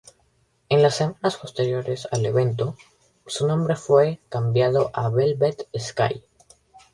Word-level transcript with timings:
En 0.67 0.81
las 0.81 0.95
semanas 0.95 1.37
posteriores 1.37 2.07
al 2.11 2.25
evento, 2.25 2.75
su 3.27 3.45
nombre 3.45 3.75
fue 3.75 4.19
cambiado 4.29 4.89
a 4.95 5.09
Velvet 5.09 5.69
Sky. 5.77 6.23